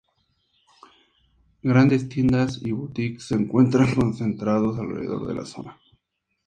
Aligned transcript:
Grandes 1.61 2.09
tiendas 2.09 2.59
y 2.63 2.71
boutiques 2.71 3.25
se 3.27 3.35
encuentran 3.35 3.93
concentrados 3.93 4.79
alrededor 4.79 5.27
de 5.27 5.35
la 5.35 5.45
zona. 5.45 5.79